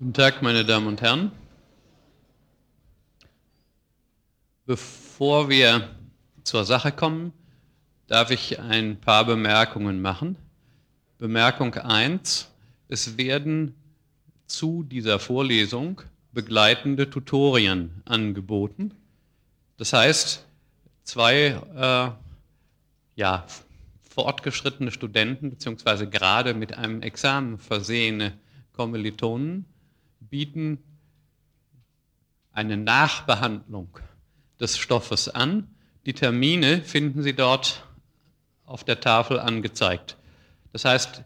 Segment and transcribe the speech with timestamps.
[0.00, 1.30] Guten Tag, meine Damen und Herren.
[4.66, 5.88] Bevor wir
[6.42, 7.32] zur Sache kommen,
[8.08, 10.36] darf ich ein paar Bemerkungen machen.
[11.18, 12.50] Bemerkung 1.
[12.88, 13.76] Es werden
[14.48, 16.02] zu dieser Vorlesung
[16.32, 18.92] begleitende Tutorien angeboten.
[19.76, 20.44] Das heißt,
[21.04, 22.10] zwei äh,
[23.14, 23.46] ja,
[24.10, 28.36] fortgeschrittene Studenten beziehungsweise gerade mit einem Examen versehene
[28.72, 29.66] Kommilitonen
[30.30, 30.78] bieten
[32.52, 33.98] eine Nachbehandlung
[34.60, 35.68] des Stoffes an.
[36.06, 37.84] Die Termine finden Sie dort
[38.66, 40.16] auf der Tafel angezeigt.
[40.72, 41.22] Das heißt,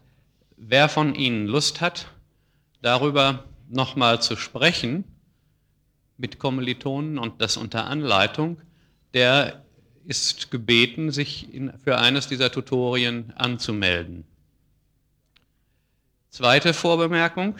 [0.57, 2.07] wer von Ihnen Lust hat,
[2.81, 5.03] darüber nochmal zu sprechen
[6.17, 8.61] mit Kommilitonen und das unter Anleitung,
[9.13, 9.63] der
[10.05, 14.25] ist gebeten, sich in, für eines dieser Tutorien anzumelden.
[16.29, 17.55] Zweite Vorbemerkung.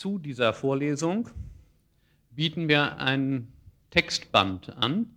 [0.00, 1.28] Zu dieser Vorlesung
[2.30, 3.52] bieten wir einen
[3.90, 5.10] Textband an.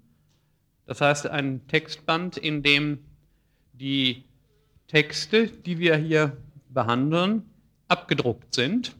[0.85, 2.99] Das heißt, einen Textband, in dem
[3.71, 4.25] die
[4.89, 6.35] Texte, die wir hier
[6.67, 7.43] behandeln,
[7.87, 8.93] abgedruckt sind.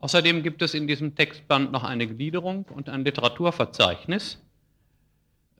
[0.00, 4.38] Außerdem gibt es in diesem Textband noch eine Gliederung und ein Literaturverzeichnis.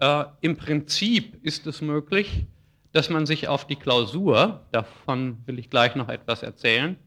[0.00, 2.44] Äh, Im Prinzip ist es möglich,
[2.92, 6.98] dass man sich auf die Klausur, davon will ich gleich noch etwas erzählen,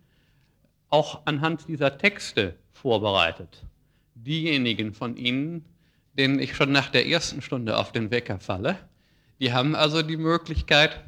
[0.94, 3.63] auch anhand dieser Texte vorbereitet.
[4.13, 5.66] Diejenigen von Ihnen,
[6.16, 8.77] denen ich schon nach der ersten Stunde auf den Wecker falle,
[9.39, 11.03] die haben also die Möglichkeit,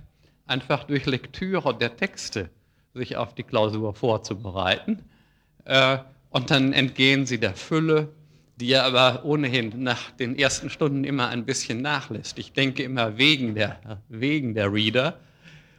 [0.47, 2.49] einfach durch Lektüre der Texte
[2.95, 5.03] sich auf die Klausur vorzubereiten.
[5.65, 5.99] Äh,
[6.31, 8.09] und dann entgehen sie der Fülle,
[8.55, 12.39] die ja aber ohnehin nach den ersten Stunden immer ein bisschen nachlässt.
[12.39, 15.19] Ich denke immer wegen der, wegen der Reader.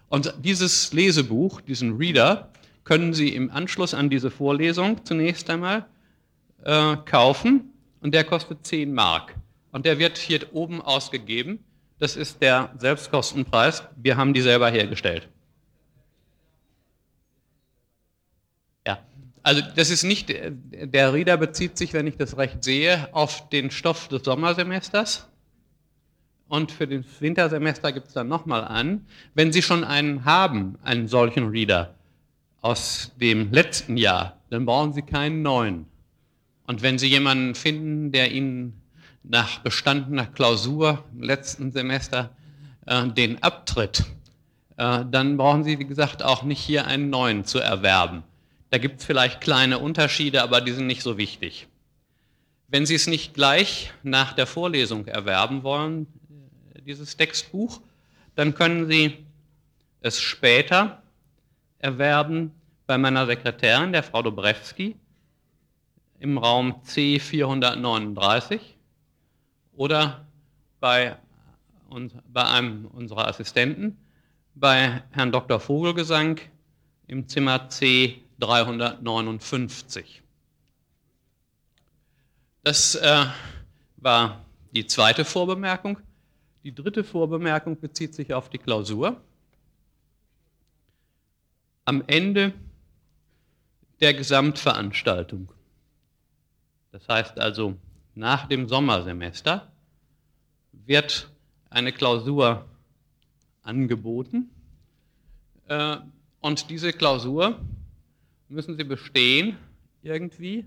[0.08, 2.50] Und dieses Lesebuch, diesen Reader,
[2.86, 5.86] können Sie im Anschluss an diese Vorlesung zunächst einmal
[6.64, 9.34] äh, kaufen und der kostet 10 Mark.
[9.72, 11.58] Und der wird hier oben ausgegeben.
[11.98, 13.82] Das ist der Selbstkostenpreis.
[13.96, 15.28] Wir haben die selber hergestellt.
[18.86, 19.00] Ja,
[19.42, 23.72] also das ist nicht, der Reader bezieht sich, wenn ich das recht sehe, auf den
[23.72, 25.28] Stoff des Sommersemesters.
[26.46, 29.06] Und für das Wintersemester gibt es dann nochmal an.
[29.34, 31.95] Wenn Sie schon einen haben, einen solchen Reader,
[32.66, 35.86] aus dem letzten Jahr, dann brauchen Sie keinen neuen.
[36.66, 38.82] Und wenn Sie jemanden finden, der Ihnen
[39.22, 42.34] nach bestandener Klausur im letzten Semester
[42.86, 44.04] äh, den abtritt,
[44.78, 48.24] äh, dann brauchen Sie, wie gesagt, auch nicht hier einen neuen zu erwerben.
[48.70, 51.68] Da gibt es vielleicht kleine Unterschiede, aber die sind nicht so wichtig.
[52.66, 56.08] Wenn Sie es nicht gleich nach der Vorlesung erwerben wollen,
[56.74, 57.80] äh, dieses Textbuch,
[58.34, 59.18] dann können Sie
[60.00, 61.00] es später
[61.86, 62.52] erwerben
[62.88, 64.96] bei meiner Sekretärin, der Frau Dobrewski,
[66.18, 68.58] im Raum C439
[69.76, 70.26] oder
[70.80, 71.16] bei,
[72.32, 73.96] bei einem unserer Assistenten,
[74.56, 75.60] bei Herrn Dr.
[75.60, 76.40] Vogelgesang
[77.06, 80.04] im Zimmer C359.
[82.64, 83.26] Das äh,
[83.98, 86.00] war die zweite Vorbemerkung.
[86.64, 89.20] Die dritte Vorbemerkung bezieht sich auf die Klausur.
[91.86, 92.52] Am Ende
[94.00, 95.50] der Gesamtveranstaltung.
[96.90, 97.76] Das heißt also,
[98.14, 99.72] nach dem Sommersemester
[100.72, 101.30] wird
[101.70, 102.66] eine Klausur
[103.62, 104.50] angeboten
[105.68, 105.98] äh,
[106.40, 107.60] und diese Klausur
[108.48, 109.56] müssen Sie bestehen
[110.02, 110.66] irgendwie,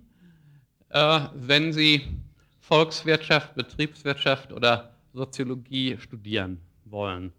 [0.89, 2.01] äh, wenn Sie
[2.61, 7.33] Volkswirtschaft, Betriebswirtschaft oder Soziologie studieren wollen.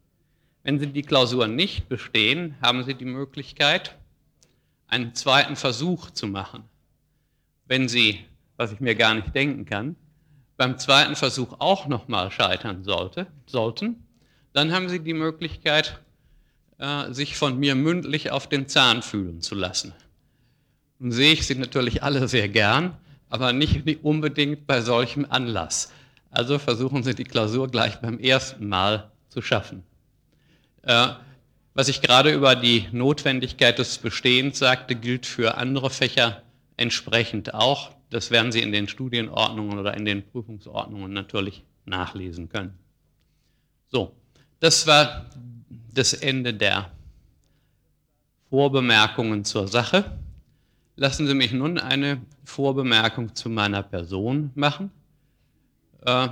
[0.62, 3.97] Wenn Sie die Klausur nicht bestehen, haben Sie die Möglichkeit,
[4.87, 6.65] einen zweiten Versuch zu machen.
[7.66, 8.21] Wenn Sie,
[8.56, 9.97] was ich mir gar nicht denken kann,
[10.56, 14.04] beim zweiten Versuch auch nochmal scheitern sollte, sollten,
[14.53, 16.00] dann haben Sie die Möglichkeit,
[16.78, 19.94] äh, sich von mir mündlich auf den Zahn fühlen zu lassen.
[20.99, 22.97] Nun sehe ich Sie natürlich alle sehr gern,
[23.31, 25.93] aber nicht unbedingt bei solchem Anlass.
[26.31, 29.85] Also versuchen Sie die Klausur gleich beim ersten Mal zu schaffen.
[30.82, 31.09] Äh,
[31.75, 36.43] was ich gerade über die Notwendigkeit des Bestehens sagte, gilt für andere Fächer
[36.77, 37.91] entsprechend auch.
[38.11, 42.75] Das werden Sie in den Studienordnungen oder in den Prüfungsordnungen natürlich nachlesen können.
[43.88, 44.12] So,
[44.59, 45.27] das war
[45.93, 46.91] das Ende der
[48.49, 50.19] Vorbemerkungen zur Sache.
[50.97, 54.91] Lassen Sie mich nun eine Vorbemerkung zu meiner Person machen.
[56.05, 56.29] Äh,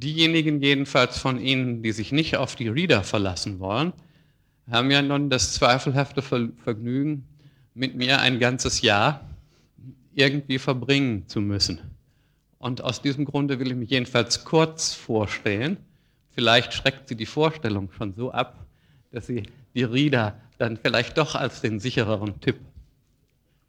[0.00, 3.92] diejenigen jedenfalls von Ihnen, die sich nicht auf die Reader verlassen wollen,
[4.70, 7.26] haben ja nun das zweifelhafte Vergnügen,
[7.74, 9.20] mit mir ein ganzes Jahr
[10.14, 11.80] irgendwie verbringen zu müssen.
[12.58, 15.76] Und aus diesem Grunde will ich mich jedenfalls kurz vorstellen.
[16.34, 18.66] Vielleicht schreckt Sie die Vorstellung schon so ab,
[19.12, 19.44] dass Sie
[19.74, 22.58] die Rieder dann vielleicht doch als den sichereren Tipp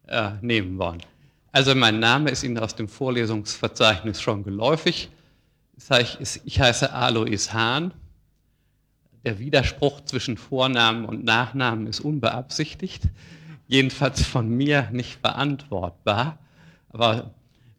[0.07, 1.03] äh, nehmen wollen.
[1.51, 5.09] Also mein Name ist Ihnen aus dem Vorlesungsverzeichnis schon geläufig.
[6.45, 7.93] Ich heiße Alois Hahn.
[9.23, 13.03] Der Widerspruch zwischen Vornamen und Nachnamen ist unbeabsichtigt,
[13.67, 16.37] jedenfalls von mir nicht beantwortbar.
[16.89, 17.33] Aber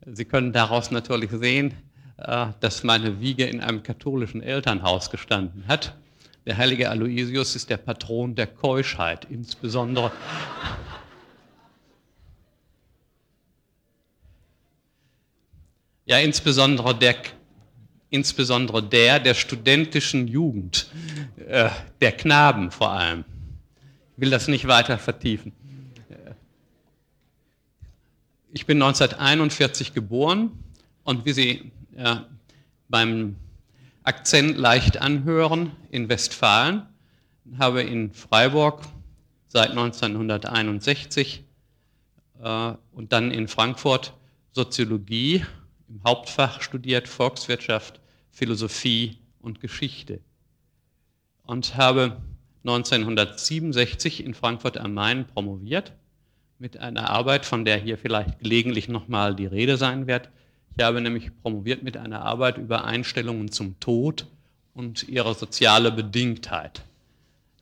[0.07, 1.75] Sie können daraus natürlich sehen,
[2.17, 5.95] äh, dass meine Wiege in einem katholischen Elternhaus gestanden hat.
[6.47, 10.11] Der heilige Aloysius ist der Patron der Keuschheit, insbesondere.
[16.07, 17.15] Ja, insbesondere der,
[18.11, 20.89] insbesondere der der studentischen Jugend,
[21.47, 21.71] äh,
[22.01, 23.25] der Knaben vor allem.
[24.17, 25.53] Ich will das nicht weiter vertiefen.
[28.53, 30.51] Ich bin 1941 geboren
[31.05, 32.17] und wie Sie äh,
[32.89, 33.37] beim
[34.03, 36.83] Akzent leicht anhören, in Westfalen,
[37.59, 38.83] habe in Freiburg
[39.47, 41.45] seit 1961
[42.43, 44.15] äh, und dann in Frankfurt
[44.53, 45.45] Soziologie
[45.89, 48.00] im Hauptfach studiert, Volkswirtschaft,
[48.31, 50.21] Philosophie und Geschichte.
[51.45, 52.17] Und habe
[52.65, 55.93] 1967 in Frankfurt am Main promoviert
[56.59, 60.29] mit einer Arbeit, von der hier vielleicht gelegentlich nochmal die Rede sein wird.
[60.77, 64.27] Ich habe nämlich promoviert mit einer Arbeit über Einstellungen zum Tod
[64.75, 66.83] und ihre soziale Bedingtheit.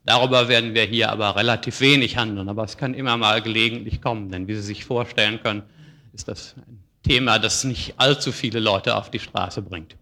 [0.05, 4.31] Darüber werden wir hier aber relativ wenig handeln, aber es kann immer mal gelegentlich kommen,
[4.31, 5.63] denn wie Sie sich vorstellen können,
[6.13, 9.97] ist das ein Thema, das nicht allzu viele Leute auf die Straße bringt.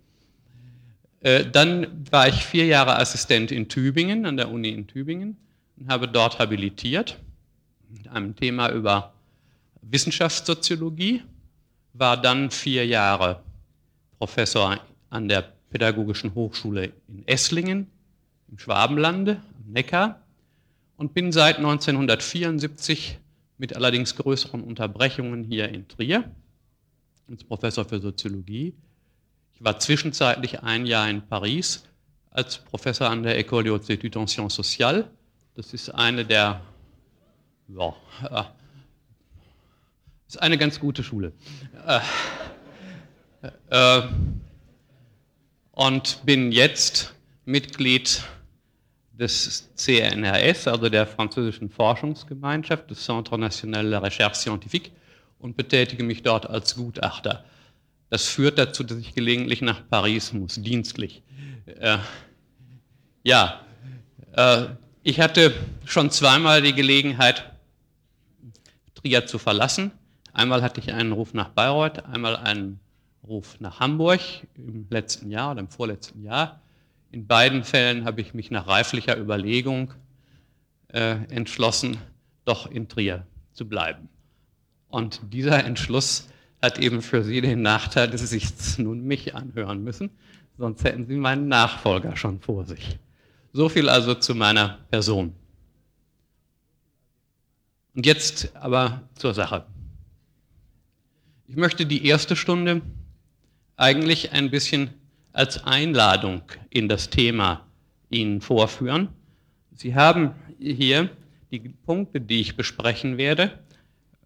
[1.21, 5.37] Äh, dann war ich vier Jahre Assistent in Tübingen, an der Uni in Tübingen,
[5.77, 7.19] und habe dort habilitiert
[7.91, 9.13] mit einem Thema über
[9.83, 11.23] Wissenschaftssoziologie,
[11.93, 13.43] war dann vier Jahre
[14.19, 14.79] Professor
[15.11, 17.87] an der Pädagogischen Hochschule in Esslingen
[18.49, 20.21] im Schwabenlande am Neckar
[20.97, 23.19] und bin seit 1974
[23.59, 26.31] mit allerdings größeren Unterbrechungen hier in Trier
[27.29, 28.75] als Professor für Soziologie.
[29.59, 31.85] Ich war zwischenzeitlich ein Jahr in Paris
[32.31, 35.07] als Professor an der École Haute d'études en Sciences Sociales.
[35.55, 36.61] Das ist eine der
[37.69, 37.95] ja,
[38.31, 38.45] äh,
[40.29, 41.33] ist eine ganz gute Schule.
[41.87, 42.01] Äh,
[43.71, 44.03] äh,
[45.73, 47.15] und bin jetzt
[47.47, 48.23] Mitglied
[49.13, 54.93] des CNRS, also der französischen Forschungsgemeinschaft, des Centre National de Recherche Scientifique,
[55.39, 57.43] und betätige mich dort als Gutachter.
[58.09, 61.23] Das führt dazu, dass ich gelegentlich nach Paris muss, dienstlich.
[61.67, 61.99] Äh,
[63.25, 63.61] ja,
[64.33, 64.67] äh,
[65.03, 65.53] ich hatte
[65.85, 67.53] schon zweimal die Gelegenheit,
[68.95, 69.93] Trier zu verlassen.
[70.33, 72.81] Einmal hatte ich einen Ruf nach Bayreuth, einmal einen
[73.27, 74.21] Ruf nach Hamburg
[74.55, 76.61] im letzten Jahr oder im vorletzten Jahr.
[77.11, 79.95] In beiden Fällen habe ich mich nach reiflicher Überlegung
[80.89, 81.99] äh, entschlossen,
[82.45, 84.09] doch in Trier zu bleiben.
[84.89, 86.29] Und dieser Entschluss
[86.67, 90.11] hat eben für Sie den Nachteil, dass Sie sich nun mich anhören müssen,
[90.59, 92.99] sonst hätten Sie meinen Nachfolger schon vor sich.
[93.53, 95.35] So viel also zu meiner Person.
[97.95, 99.65] Und jetzt aber zur Sache.
[101.47, 102.83] Ich möchte die erste Stunde
[103.77, 104.91] eigentlich ein bisschen
[105.33, 107.65] als Einladung in das Thema
[108.11, 109.09] Ihnen vorführen.
[109.73, 111.11] Sie haben hier
[111.51, 113.59] die Punkte, die ich besprechen werde,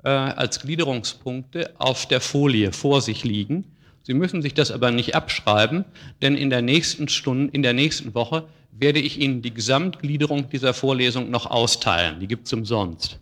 [0.03, 3.65] äh, als Gliederungspunkte auf der Folie vor sich liegen.
[4.03, 5.85] Sie müssen sich das aber nicht abschreiben,
[6.23, 10.75] denn in der nächsten Stunde, in der nächsten Woche werde ich Ihnen die Gesamtgliederung dieser
[10.75, 12.19] Vorlesung noch austeilen.
[12.21, 13.19] Die gibt es umsonst.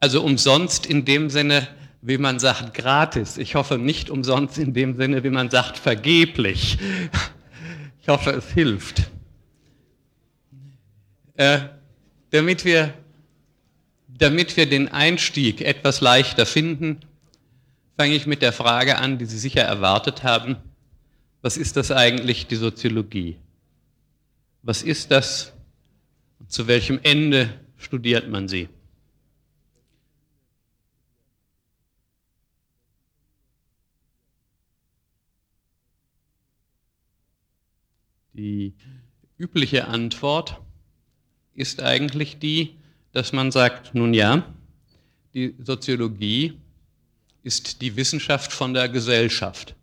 [0.00, 1.68] Also umsonst in dem Sinne,
[2.02, 3.38] wie man sagt, gratis.
[3.38, 6.78] Ich hoffe nicht umsonst in dem Sinne, wie man sagt, vergeblich.
[8.02, 9.11] Ich hoffe, es hilft.
[11.34, 11.60] Äh,
[12.30, 12.94] damit, wir,
[14.08, 17.00] damit wir den Einstieg etwas leichter finden,
[17.96, 20.56] fange ich mit der Frage an, die Sie sicher erwartet haben.
[21.40, 23.36] Was ist das eigentlich, die Soziologie?
[24.62, 25.52] Was ist das?
[26.48, 27.48] Zu welchem Ende
[27.78, 28.68] studiert man sie?
[38.34, 38.74] Die
[39.36, 40.60] übliche Antwort
[41.54, 42.76] ist eigentlich die,
[43.12, 44.44] dass man sagt, nun ja,
[45.34, 46.58] die Soziologie
[47.42, 49.74] ist die Wissenschaft von der Gesellschaft.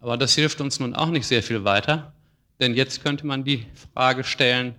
[0.00, 2.12] Aber das hilft uns nun auch nicht sehr viel weiter,
[2.58, 4.74] denn jetzt könnte man die Frage stellen,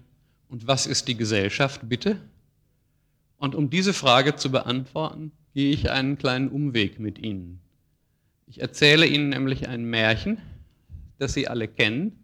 [0.50, 2.20] und was ist die Gesellschaft, bitte?
[3.38, 7.62] Und um diese Frage zu beantworten, gehe ich einen kleinen Umweg mit Ihnen.
[8.48, 10.40] Ich erzähle Ihnen nämlich ein Märchen,
[11.20, 12.21] das Sie alle kennen,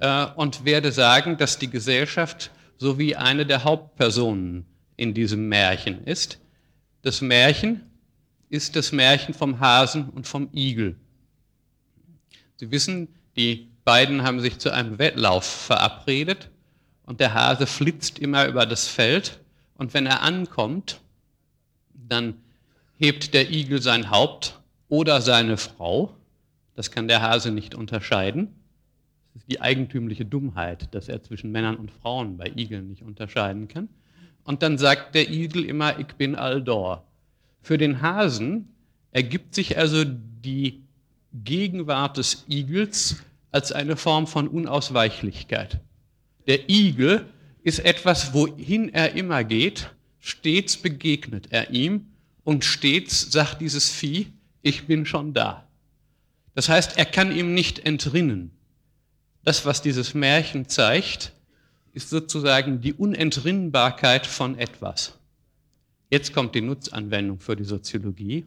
[0.00, 4.66] äh, und werde sagen, dass die Gesellschaft so wie eine der Hauptpersonen
[4.96, 6.40] in diesem Märchen ist.
[7.02, 7.82] Das Märchen
[8.48, 10.96] ist das Märchen vom Hasen und vom Igel.
[12.56, 16.50] Sie wissen, die beiden haben sich zu einem Wettlauf verabredet
[17.04, 19.40] und der Hase flitzt immer über das Feld
[19.74, 21.00] und wenn er ankommt,
[21.94, 22.34] dann
[22.96, 26.14] hebt der Igel sein Haupt oder seine Frau.
[26.74, 28.59] Das kann der Hase nicht unterscheiden.
[29.40, 33.88] Ist die eigentümliche Dummheit, dass er zwischen Männern und Frauen bei Igeln nicht unterscheiden kann.
[34.44, 37.06] Und dann sagt der Igel immer, ich bin Aldor.
[37.62, 38.68] Für den Hasen
[39.12, 40.82] ergibt sich also die
[41.32, 45.80] Gegenwart des Igels als eine Form von Unausweichlichkeit.
[46.46, 47.24] Der Igel
[47.62, 52.08] ist etwas, wohin er immer geht, stets begegnet er ihm
[52.44, 54.26] und stets sagt dieses Vieh,
[54.60, 55.66] ich bin schon da.
[56.54, 58.50] Das heißt, er kann ihm nicht entrinnen.
[59.44, 61.32] Das, was dieses Märchen zeigt,
[61.92, 65.18] ist sozusagen die Unentrinnbarkeit von etwas.
[66.10, 68.44] Jetzt kommt die Nutzanwendung für die Soziologie.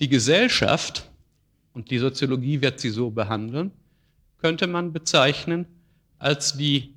[0.00, 1.10] Die Gesellschaft,
[1.72, 3.72] und die Soziologie wird sie so behandeln,
[4.38, 5.66] könnte man bezeichnen
[6.18, 6.94] als die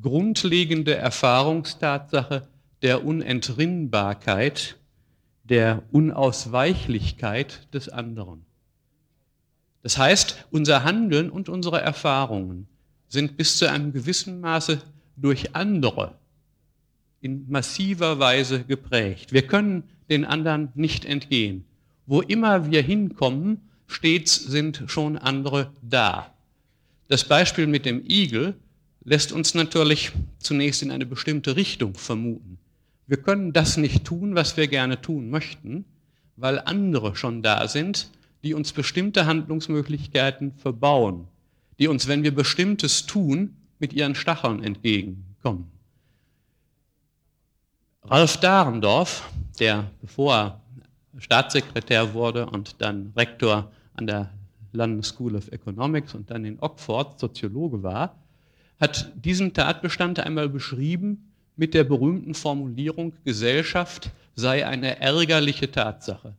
[0.00, 2.48] grundlegende Erfahrungstatsache
[2.82, 4.76] der Unentrinnbarkeit,
[5.44, 8.44] der Unausweichlichkeit des anderen.
[9.82, 12.68] Das heißt, unser Handeln und unsere Erfahrungen
[13.10, 14.80] sind bis zu einem gewissen Maße
[15.16, 16.14] durch andere
[17.20, 19.32] in massiver Weise geprägt.
[19.32, 21.64] Wir können den anderen nicht entgehen.
[22.06, 26.32] Wo immer wir hinkommen, stets sind schon andere da.
[27.08, 28.54] Das Beispiel mit dem Igel
[29.04, 32.58] lässt uns natürlich zunächst in eine bestimmte Richtung vermuten.
[33.06, 35.84] Wir können das nicht tun, was wir gerne tun möchten,
[36.36, 38.10] weil andere schon da sind,
[38.42, 41.26] die uns bestimmte Handlungsmöglichkeiten verbauen,
[41.80, 45.70] die uns, wenn wir bestimmtes tun, mit ihren Stacheln entgegenkommen.
[48.04, 50.60] Ralf Dahrendorf, der bevor er
[51.18, 54.30] Staatssekretär wurde und dann Rektor an der
[54.72, 58.14] London School of Economics und dann in Oxford Soziologe war,
[58.78, 66.34] hat diesen Tatbestand einmal beschrieben mit der berühmten Formulierung, Gesellschaft sei eine ärgerliche Tatsache.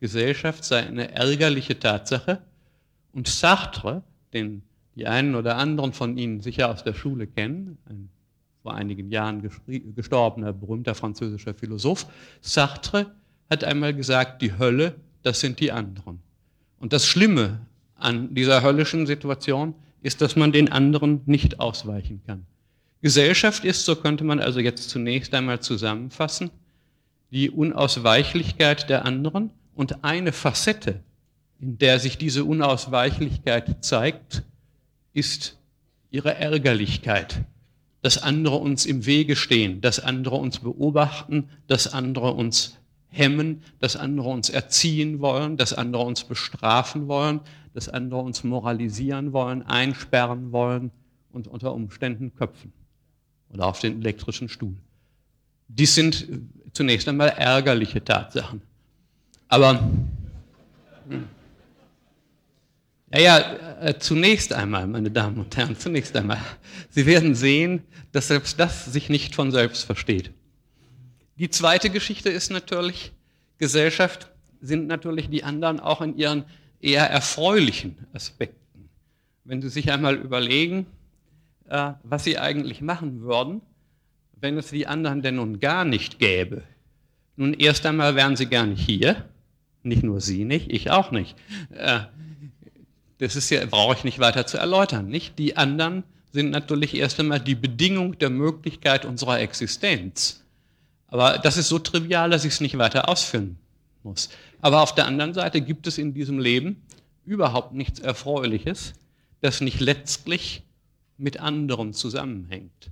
[0.00, 2.40] Gesellschaft sei eine ärgerliche Tatsache.
[3.12, 4.62] Und Sartre, den
[5.00, 8.10] die einen oder anderen von Ihnen sicher aus der Schule kennen, ein
[8.62, 9.48] vor einigen Jahren
[9.96, 12.06] gestorbener, berühmter französischer Philosoph,
[12.42, 13.06] Sartre
[13.48, 16.20] hat einmal gesagt, die Hölle, das sind die anderen.
[16.78, 17.60] Und das Schlimme
[17.94, 22.44] an dieser höllischen Situation ist, dass man den anderen nicht ausweichen kann.
[23.00, 26.50] Gesellschaft ist, so könnte man also jetzt zunächst einmal zusammenfassen,
[27.30, 31.00] die Unausweichlichkeit der anderen und eine Facette,
[31.58, 34.42] in der sich diese Unausweichlichkeit zeigt,
[35.12, 35.58] ist
[36.10, 37.42] ihre Ärgerlichkeit,
[38.02, 43.96] dass andere uns im Wege stehen, dass andere uns beobachten, dass andere uns hemmen, dass
[43.96, 47.40] andere uns erziehen wollen, dass andere uns bestrafen wollen,
[47.74, 50.90] dass andere uns moralisieren wollen, einsperren wollen
[51.32, 52.72] und unter Umständen köpfen
[53.52, 54.76] oder auf den elektrischen Stuhl.
[55.68, 56.26] Dies sind
[56.72, 58.62] zunächst einmal ärgerliche Tatsachen.
[59.48, 59.88] Aber.
[63.12, 66.38] Ja, ja, äh, zunächst einmal, meine Damen und Herren, zunächst einmal,
[66.90, 70.30] Sie werden sehen, dass selbst das sich nicht von selbst versteht.
[71.36, 73.12] Die zweite Geschichte ist natürlich,
[73.58, 76.44] Gesellschaft sind natürlich die anderen auch in ihren
[76.80, 78.88] eher erfreulichen Aspekten.
[79.44, 80.86] Wenn Sie sich einmal überlegen,
[81.68, 83.60] äh, was Sie eigentlich machen würden,
[84.40, 86.62] wenn es die anderen denn nun gar nicht gäbe.
[87.36, 89.24] Nun, erst einmal wären Sie gar nicht hier.
[89.82, 91.36] Nicht nur Sie nicht, ich auch nicht.
[93.20, 95.38] Das ist ja, brauche ich nicht weiter zu erläutern, nicht?
[95.38, 100.42] Die anderen sind natürlich erst einmal die Bedingung der Möglichkeit unserer Existenz.
[101.06, 103.58] Aber das ist so trivial, dass ich es nicht weiter ausführen
[104.04, 104.30] muss.
[104.62, 106.82] Aber auf der anderen Seite gibt es in diesem Leben
[107.26, 108.94] überhaupt nichts Erfreuliches,
[109.42, 110.62] das nicht letztlich
[111.18, 112.90] mit anderen zusammenhängt.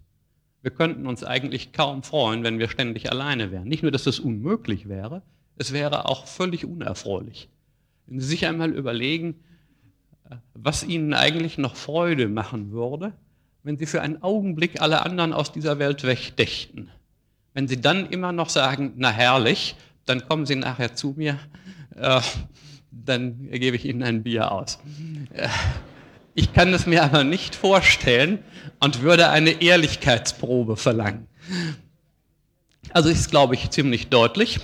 [0.60, 3.66] Wir könnten uns eigentlich kaum freuen, wenn wir ständig alleine wären.
[3.66, 5.22] Nicht nur, dass das unmöglich wäre,
[5.56, 7.48] es wäre auch völlig unerfreulich.
[8.06, 9.36] Wenn Sie sich einmal überlegen,
[10.54, 13.12] was Ihnen eigentlich noch Freude machen würde,
[13.62, 16.90] wenn Sie für einen Augenblick alle anderen aus dieser Welt wegdächten.
[17.54, 21.38] Wenn Sie dann immer noch sagen, na herrlich, dann kommen Sie nachher zu mir,
[21.96, 22.20] äh,
[22.90, 24.78] dann gebe ich Ihnen ein Bier aus.
[25.32, 25.48] Äh,
[26.38, 28.38] Ich kann es mir aber nicht vorstellen
[28.78, 31.26] und würde eine Ehrlichkeitsprobe verlangen.
[32.92, 34.60] Also ist, glaube ich, ziemlich deutlich.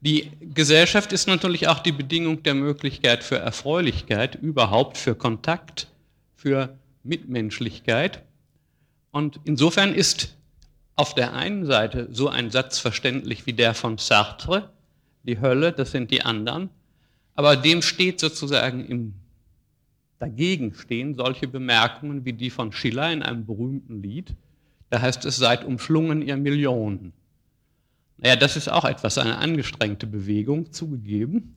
[0.00, 5.88] Die Gesellschaft ist natürlich auch die Bedingung der Möglichkeit für Erfreulichkeit, überhaupt für Kontakt,
[6.34, 8.22] für Mitmenschlichkeit.
[9.10, 10.36] Und insofern ist
[10.96, 14.70] auf der einen Seite so ein Satz verständlich wie der von Sartre,
[15.22, 16.70] die Hölle, das sind die anderen,
[17.34, 19.14] aber dem steht sozusagen im
[20.18, 24.34] Dagegen stehen solche Bemerkungen wie die von Schiller in einem berühmten Lied,
[24.90, 27.14] da heißt es, seid umschlungen ihr Millionen.
[28.22, 31.56] Naja, das ist auch etwas, eine angestrengte Bewegung, zugegeben,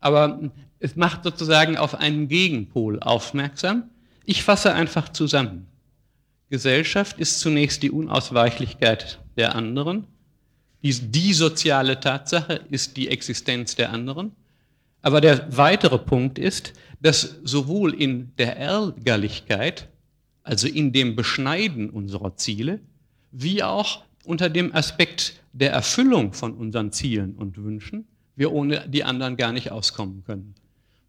[0.00, 3.90] aber es macht sozusagen auf einen Gegenpol aufmerksam.
[4.24, 5.66] Ich fasse einfach zusammen.
[6.48, 10.06] Gesellschaft ist zunächst die Unausweichlichkeit der anderen.
[10.82, 14.32] Die, die soziale Tatsache ist die Existenz der anderen.
[15.02, 19.88] Aber der weitere Punkt ist, dass sowohl in der Ärgerlichkeit,
[20.42, 22.80] also in dem Beschneiden unserer Ziele,
[23.32, 28.06] wie auch unter dem Aspekt der Erfüllung von unseren Zielen und Wünschen
[28.38, 30.54] wir ohne die anderen gar nicht auskommen können.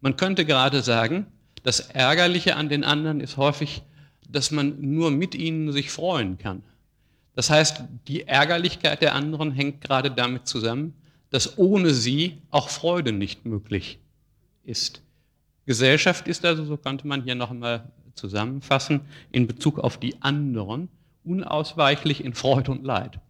[0.00, 1.26] Man könnte gerade sagen,
[1.62, 3.82] das Ärgerliche an den anderen ist häufig
[4.28, 6.62] dass man nur mit ihnen sich freuen kann.
[7.34, 10.94] Das heißt, die Ärgerlichkeit der anderen hängt gerade damit zusammen,
[11.30, 13.98] dass ohne sie auch Freude nicht möglich
[14.64, 15.02] ist.
[15.66, 20.88] Gesellschaft ist also, so könnte man hier noch einmal zusammenfassen, in Bezug auf die anderen
[21.24, 23.20] unausweichlich in Freude und Leid.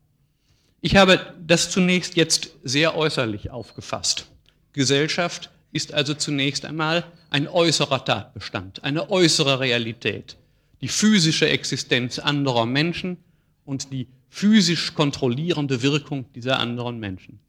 [0.80, 4.26] Ich habe das zunächst jetzt sehr äußerlich aufgefasst.
[4.72, 10.36] Gesellschaft ist also zunächst einmal ein äußerer Tatbestand, eine äußere Realität
[10.80, 13.18] die physische Existenz anderer Menschen
[13.64, 17.40] und die physisch kontrollierende Wirkung dieser anderen Menschen.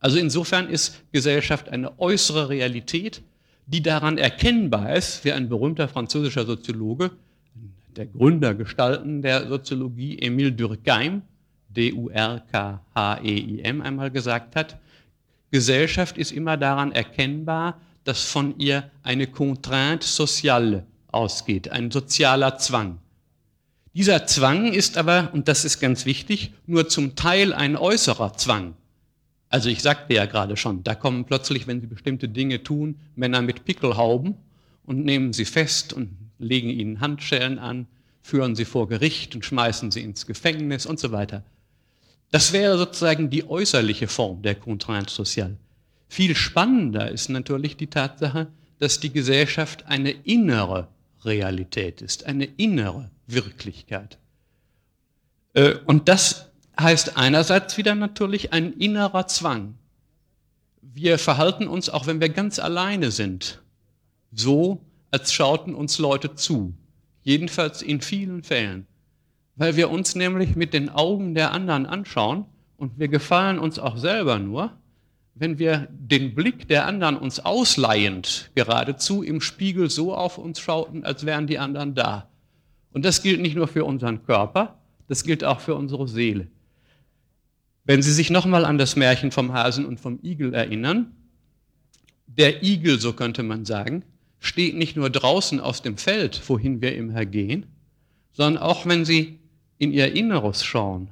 [0.00, 3.22] Also insofern ist Gesellschaft eine äußere Realität,
[3.66, 7.10] die daran erkennbar ist, wie ein berühmter französischer Soziologe,
[7.96, 11.22] der Gründergestalten der Soziologie, Emile Durkheim,
[11.68, 12.80] D-U-R-K-H-E-I-M,
[13.82, 14.78] einmal gesagt hat,
[15.50, 22.98] Gesellschaft ist immer daran erkennbar, dass von ihr eine Contrainte sociale ausgeht, ein sozialer Zwang.
[23.94, 28.74] Dieser Zwang ist aber, und das ist ganz wichtig, nur zum Teil ein äußerer Zwang.
[29.48, 33.40] Also ich sagte ja gerade schon, da kommen plötzlich, wenn sie bestimmte Dinge tun, Männer
[33.40, 34.36] mit Pickelhauben
[34.84, 37.86] und nehmen sie fest und legen ihnen Handschellen an,
[38.22, 41.42] führen sie vor Gericht und schmeißen sie ins Gefängnis und so weiter.
[42.30, 45.56] Das wäre sozusagen die äußerliche Form der Contrainte sociale.
[46.08, 50.88] Viel spannender ist natürlich die Tatsache, dass die Gesellschaft eine innere
[51.24, 54.18] Realität ist, eine innere Wirklichkeit.
[55.54, 59.74] Äh, und das heißt einerseits wieder natürlich ein innerer Zwang.
[60.80, 63.60] Wir verhalten uns, auch wenn wir ganz alleine sind,
[64.32, 66.74] so, als schauten uns Leute zu.
[67.22, 68.86] Jedenfalls in vielen Fällen.
[69.58, 73.96] Weil wir uns nämlich mit den Augen der anderen anschauen und wir gefallen uns auch
[73.96, 74.72] selber nur,
[75.34, 81.04] wenn wir den Blick der anderen uns ausleihend geradezu im Spiegel so auf uns schauten,
[81.04, 82.28] als wären die anderen da.
[82.92, 86.46] Und das gilt nicht nur für unseren Körper, das gilt auch für unsere Seele.
[87.84, 91.16] Wenn Sie sich nochmal an das Märchen vom Hasen und vom Igel erinnern,
[92.26, 94.04] der Igel, so könnte man sagen,
[94.38, 97.66] steht nicht nur draußen aus dem Feld, wohin wir immer gehen,
[98.32, 99.40] sondern auch wenn Sie
[99.78, 101.08] in Ihr Inneres schauen,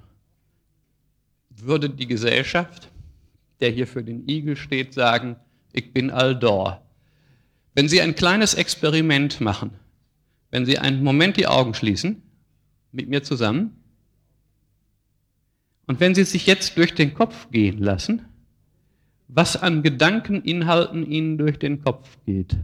[1.50, 2.90] würde die Gesellschaft
[3.60, 5.36] der hier für den Igel steht, sagen,
[5.72, 6.82] ich bin all da.
[7.74, 9.70] Wenn Sie ein kleines Experiment machen,
[10.50, 12.22] wenn Sie einen Moment die Augen schließen,
[12.92, 13.82] mit mir zusammen,
[15.86, 18.24] und wenn Sie sich jetzt durch den Kopf gehen lassen,
[19.28, 22.56] was an Gedankeninhalten Ihnen durch den Kopf geht.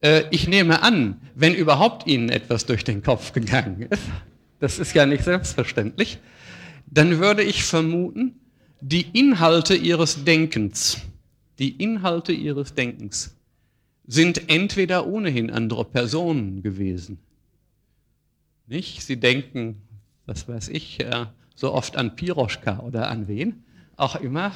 [0.00, 4.02] Äh, ich nehme an, wenn überhaupt Ihnen etwas durch den Kopf gegangen ist,
[4.58, 6.18] das ist ja nicht selbstverständlich,
[6.86, 8.36] dann würde ich vermuten,
[8.80, 10.98] die Inhalte ihres Denkens,
[11.58, 13.36] die Inhalte ihres Denkens
[14.06, 17.18] sind entweder ohnehin andere Personen gewesen.
[18.66, 19.02] Nicht?
[19.02, 19.82] Sie denken,
[20.26, 20.98] was weiß ich,
[21.54, 23.64] so oft an Piroschka oder an wen
[23.96, 24.52] auch immer,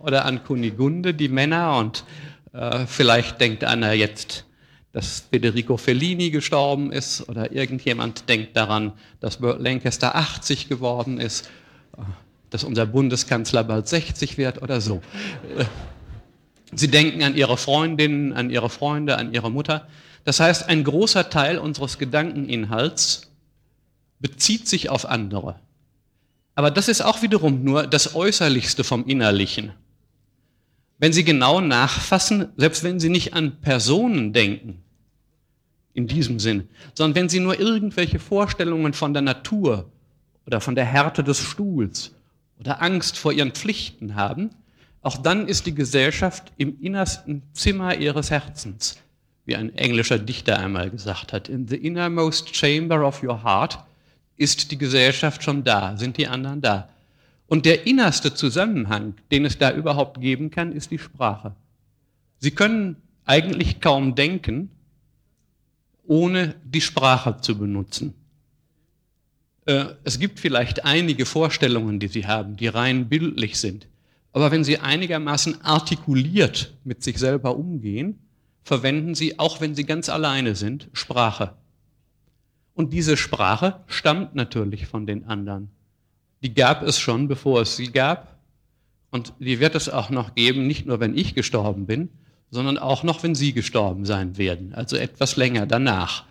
[0.00, 2.04] oder an Kunigunde, die Männer, und
[2.52, 4.44] äh, vielleicht denkt einer jetzt
[4.92, 11.50] dass Federico Fellini gestorben ist oder irgendjemand denkt daran, dass Lancaster 80 geworden ist,
[12.50, 15.00] dass unser Bundeskanzler bald 60 wird oder so.
[16.74, 19.88] Sie denken an ihre Freundinnen, an ihre Freunde, an ihre Mutter.
[20.24, 23.30] Das heißt, ein großer Teil unseres Gedankeninhalts
[24.20, 25.56] bezieht sich auf andere.
[26.54, 29.72] Aber das ist auch wiederum nur das Äußerlichste vom Innerlichen.
[30.98, 34.81] Wenn Sie genau nachfassen, selbst wenn Sie nicht an Personen denken,
[35.94, 39.90] in diesem Sinn, sondern wenn Sie nur irgendwelche Vorstellungen von der Natur
[40.46, 42.12] oder von der Härte des Stuhls
[42.58, 44.50] oder Angst vor Ihren Pflichten haben,
[45.02, 48.98] auch dann ist die Gesellschaft im innersten Zimmer Ihres Herzens,
[49.44, 51.48] wie ein englischer Dichter einmal gesagt hat.
[51.48, 53.78] In the innermost chamber of your heart
[54.36, 56.88] ist die Gesellschaft schon da, sind die anderen da.
[57.46, 61.54] Und der innerste Zusammenhang, den es da überhaupt geben kann, ist die Sprache.
[62.38, 64.70] Sie können eigentlich kaum denken,
[66.12, 68.12] ohne die Sprache zu benutzen.
[69.64, 73.88] Äh, es gibt vielleicht einige Vorstellungen, die Sie haben, die rein bildlich sind.
[74.34, 78.18] Aber wenn Sie einigermaßen artikuliert mit sich selber umgehen,
[78.62, 81.54] verwenden Sie, auch wenn Sie ganz alleine sind, Sprache.
[82.74, 85.70] Und diese Sprache stammt natürlich von den anderen.
[86.42, 88.38] Die gab es schon, bevor es sie gab.
[89.10, 92.10] Und die wird es auch noch geben, nicht nur wenn ich gestorben bin,
[92.52, 96.26] sondern auch noch, wenn Sie gestorben sein werden, also etwas länger danach.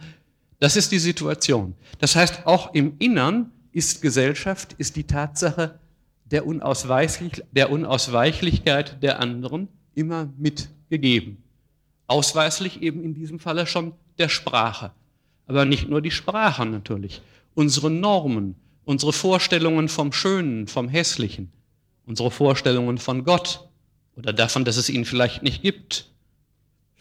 [0.60, 1.74] Das ist die Situation.
[1.98, 5.80] Das heißt, auch im Innern ist Gesellschaft, ist die Tatsache
[6.26, 11.42] der, Unausweichlich, der Unausweichlichkeit der anderen immer mitgegeben.
[12.06, 14.92] Ausweislich eben in diesem Falle schon der Sprache.
[15.48, 17.24] Aber nicht nur die Sprache natürlich.
[17.56, 18.56] Unsere Normen,
[18.86, 21.52] unsere Vorstellungen vom Schönen, vom Hässlichen,
[22.06, 23.68] unsere Vorstellungen von Gott
[24.16, 26.11] oder davon, dass es ihn vielleicht nicht gibt,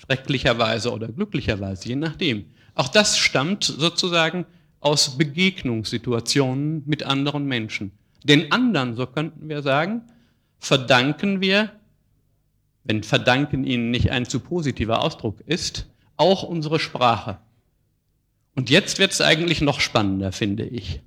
[0.01, 2.47] schrecklicherweise oder glücklicherweise, je nachdem.
[2.75, 4.47] Auch das stammt sozusagen
[4.81, 7.93] aus Begegnungssituationen mit anderen Menschen.
[8.25, 10.03] Den anderen, so könnten wir sagen,
[10.59, 11.71] verdanken wir,
[12.85, 15.87] wenn verdanken ihnen nicht ein zu positiver Ausdruck ist,
[16.17, 17.39] auch unsere Sprache.
[18.55, 21.01] Und jetzt wird es eigentlich noch spannender, finde ich.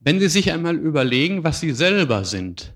[0.00, 2.72] Wenn Sie sich einmal überlegen, was Sie selber sind,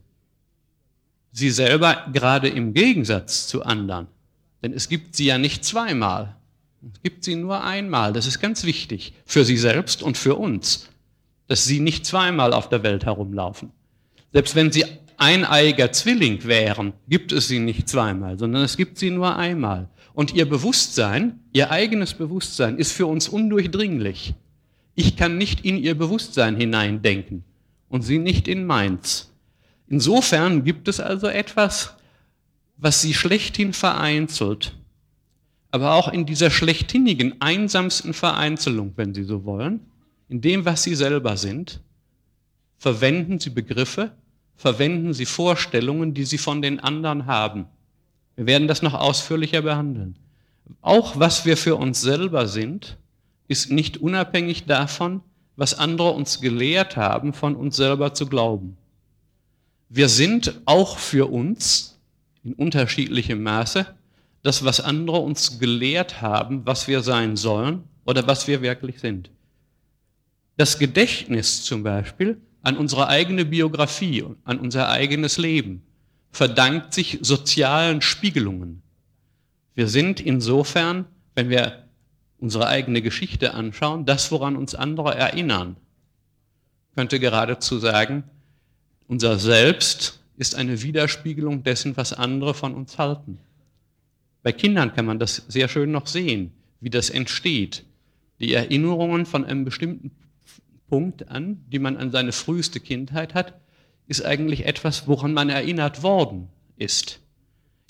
[1.33, 4.07] Sie selber gerade im Gegensatz zu anderen,
[4.63, 6.37] denn es gibt sie ja nicht zweimal.
[6.95, 8.13] Es gibt sie nur einmal.
[8.13, 10.89] Das ist ganz wichtig für sie selbst und für uns,
[11.49, 13.71] dass sie nicht zweimal auf der Welt herumlaufen.
[14.33, 14.85] Selbst wenn sie
[15.17, 19.89] eineiger Zwilling wären, gibt es sie nicht zweimal, sondern es gibt sie nur einmal.
[20.13, 24.35] Und ihr Bewusstsein, ihr eigenes Bewusstsein ist für uns undurchdringlich.
[24.95, 27.45] Ich kann nicht in ihr Bewusstsein hineindenken
[27.89, 29.31] und sie nicht in meins.
[29.89, 31.95] Insofern gibt es also etwas,
[32.77, 34.75] was sie schlechthin vereinzelt,
[35.71, 39.81] aber auch in dieser schlechthinigen, einsamsten Vereinzelung, wenn Sie so wollen,
[40.29, 41.81] in dem, was Sie selber sind,
[42.79, 44.13] verwenden Sie Begriffe,
[44.57, 47.67] verwenden Sie Vorstellungen, die Sie von den anderen haben.
[48.37, 50.17] Wir werden das noch ausführlicher behandeln.
[50.83, 52.97] Auch was wir für uns selber sind,
[53.49, 55.21] ist nicht unabhängig davon,
[55.57, 58.77] was andere uns gelehrt haben, von uns selber zu glauben.
[59.89, 61.96] Wir sind auch für uns
[62.47, 63.87] in unterschiedlichem Maße
[64.43, 69.31] das, was andere uns gelehrt haben, was wir sein sollen oder was wir wirklich sind.
[70.57, 75.83] Das Gedächtnis zum Beispiel an unsere eigene Biografie, an unser eigenes Leben
[76.31, 78.83] verdankt sich sozialen Spiegelungen.
[79.75, 81.89] Wir sind insofern, wenn wir
[82.39, 85.77] unsere eigene Geschichte anschauen, das, woran uns andere erinnern.
[86.95, 88.23] Könnte geradezu sagen,
[89.09, 93.39] unser Selbst ist eine Widerspiegelung dessen, was andere von uns halten.
[94.43, 97.85] Bei Kindern kann man das sehr schön noch sehen, wie das entsteht.
[98.39, 100.11] Die Erinnerungen von einem bestimmten
[100.89, 103.55] Punkt an, die man an seine früheste Kindheit hat,
[104.07, 107.19] ist eigentlich etwas, woran man erinnert worden ist.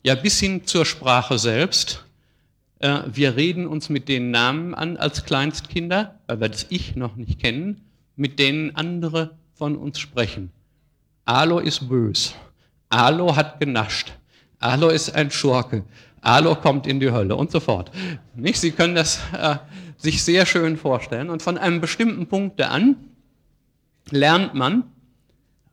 [0.03, 2.05] Ja, bis hin zur Sprache selbst.
[2.79, 7.17] Äh, wir reden uns mit den Namen an als Kleinstkinder, weil wir das Ich noch
[7.17, 7.83] nicht kennen,
[8.15, 10.53] mit denen andere von uns sprechen.
[11.27, 12.35] Alo ist bös.
[12.89, 14.13] Alo hat genascht.
[14.61, 15.85] Alo ist ein Schurke.
[16.23, 17.91] Alo kommt in die Hölle und so fort.
[18.37, 18.61] Nicht?
[18.61, 19.57] Sie können das äh,
[19.97, 21.29] sich sehr schön vorstellen.
[21.29, 22.97] Und von einem bestimmten Punkt an
[24.11, 24.85] lernt man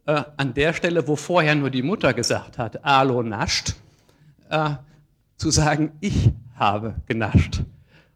[0.08, 3.76] äh, an der Stelle, wo vorher nur die Mutter gesagt hat, Alo nascht,
[4.50, 4.72] äh,
[5.38, 7.62] zu sagen, ich habe genascht.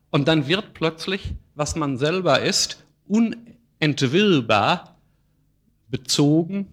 [0.10, 4.96] Und dann wird plötzlich, was man selber ist, unentwillbar
[5.90, 6.68] bezogen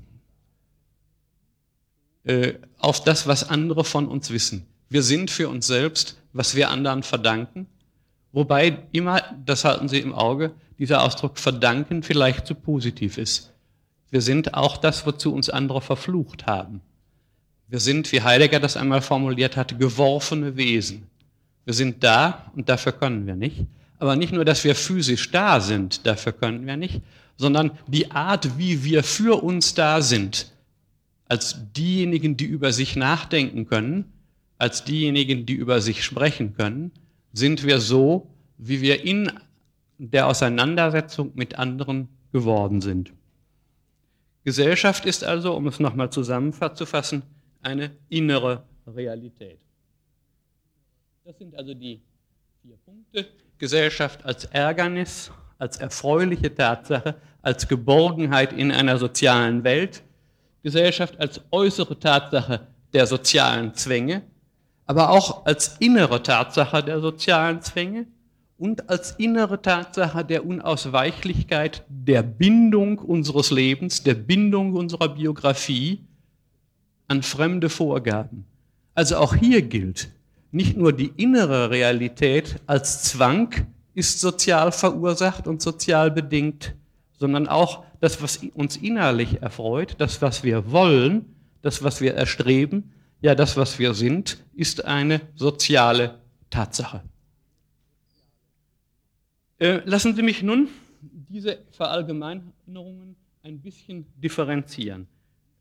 [2.25, 4.67] äh, auf das, was andere von uns wissen.
[4.89, 7.67] Wir sind für uns selbst, was wir anderen verdanken.
[8.33, 13.53] Wobei immer, das halten Sie im Auge, dieser Ausdruck verdanken vielleicht zu positiv ist.
[14.11, 16.81] Wir sind auch das, wozu uns andere verflucht haben.
[17.69, 21.07] Wir sind, wie Heidegger das einmal formuliert hat, geworfene Wesen.
[21.65, 23.67] Wir sind da und dafür können wir nicht.
[23.99, 27.01] Aber nicht nur, dass wir physisch da sind, dafür können wir nicht,
[27.37, 30.53] sondern die Art, wie wir für uns da sind,
[31.27, 34.13] als diejenigen, die über sich nachdenken können,
[34.59, 36.93] als diejenigen, die über sich sprechen können,
[37.33, 39.31] sind wir so, wie wir in
[39.99, 43.13] der Auseinandersetzung mit anderen geworden sind.
[44.45, 47.23] Gesellschaft ist also, um es nochmal zusammenzufassen,
[47.63, 49.59] eine innere Realität.
[51.25, 52.03] Das sind also die
[52.63, 53.27] vier Punkte.
[53.57, 60.03] Gesellschaft als Ärgernis, als erfreuliche Tatsache, als Geborgenheit in einer sozialen Welt.
[60.65, 64.23] Gesellschaft als äußere Tatsache der sozialen Zwänge,
[64.87, 68.07] aber auch als innere Tatsache der sozialen Zwänge
[68.57, 76.01] und als innere Tatsache der Unausweichlichkeit der Bindung unseres Lebens, der Bindung unserer Biografie
[77.09, 78.47] an fremde Vorgaben.
[78.95, 80.09] Also auch hier gilt,
[80.51, 86.75] nicht nur die innere Realität als Zwang ist sozial verursacht und sozial bedingt,
[87.19, 91.25] sondern auch das, was uns innerlich erfreut, das, was wir wollen,
[91.63, 96.19] das, was wir erstreben, ja, das, was wir sind, ist eine soziale
[96.51, 97.03] Tatsache.
[99.59, 100.69] Äh, lassen Sie mich nun
[101.01, 105.07] diese Verallgemeinerungen ein bisschen differenzieren.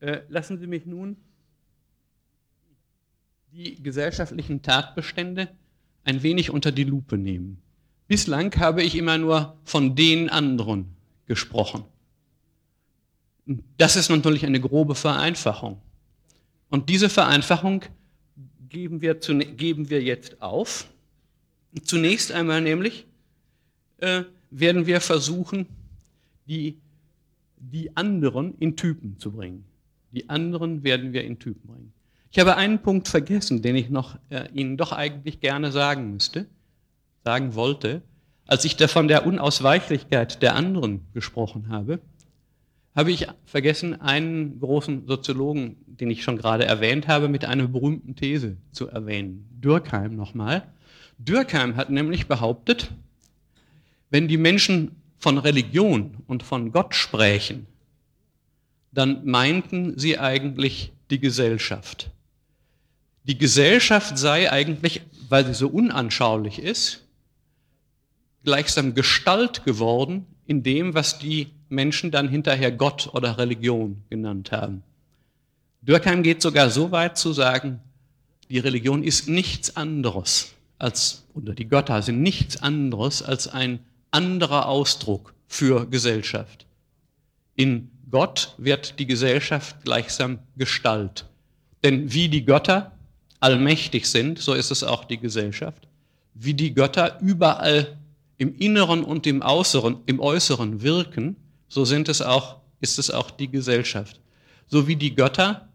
[0.01, 1.15] Äh, lassen Sie mich nun
[3.53, 5.47] die gesellschaftlichen Tatbestände
[6.03, 7.61] ein wenig unter die Lupe nehmen.
[8.09, 11.85] Bislang habe ich immer nur von den anderen gesprochen.
[13.77, 15.81] Das ist natürlich eine grobe Vereinfachung.
[16.69, 17.83] Und diese Vereinfachung
[18.69, 20.87] geben wir, geben wir jetzt auf.
[21.83, 23.05] Zunächst einmal nämlich
[23.97, 25.67] äh, werden wir versuchen,
[26.47, 26.77] die,
[27.57, 29.65] die anderen in Typen zu bringen.
[30.11, 31.93] Die anderen werden wir in Typen bringen.
[32.31, 36.47] Ich habe einen Punkt vergessen, den ich noch äh, Ihnen doch eigentlich gerne sagen müsste,
[37.23, 38.01] sagen wollte.
[38.45, 41.99] Als ich da von der Unausweichlichkeit der anderen gesprochen habe,
[42.95, 48.15] habe ich vergessen, einen großen Soziologen, den ich schon gerade erwähnt habe, mit einer berühmten
[48.15, 49.47] These zu erwähnen.
[49.51, 50.67] Dürkheim nochmal.
[51.17, 52.91] Dürkheim hat nämlich behauptet,
[54.09, 57.65] wenn die Menschen von Religion und von Gott sprechen,
[58.91, 62.11] dann meinten sie eigentlich die Gesellschaft.
[63.23, 67.05] Die Gesellschaft sei eigentlich, weil sie so unanschaulich ist,
[68.43, 74.83] gleichsam Gestalt geworden in dem, was die Menschen dann hinterher Gott oder Religion genannt haben.
[75.81, 77.79] Dürkheim geht sogar so weit zu sagen,
[78.49, 83.79] die Religion ist nichts anderes als, oder die Götter sind nichts anderes als ein
[84.11, 86.65] anderer Ausdruck für Gesellschaft.
[87.55, 91.25] In Gott wird die Gesellschaft gleichsam Gestalt.
[91.83, 92.91] Denn wie die Götter
[93.39, 95.87] allmächtig sind, so ist es auch die Gesellschaft.
[96.33, 97.97] Wie die Götter überall
[98.37, 101.35] im Inneren und im Äußeren, im Äußeren wirken,
[101.73, 104.19] so sind es auch, ist es auch die Gesellschaft.
[104.67, 105.69] So wie die Götter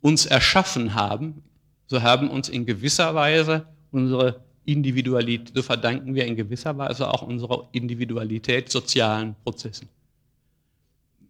[0.00, 1.42] uns erschaffen haben,
[1.86, 7.20] so haben uns in gewisser Weise unsere Individualität, so verdanken wir in gewisser Weise auch
[7.20, 9.90] unserer Individualität sozialen Prozessen.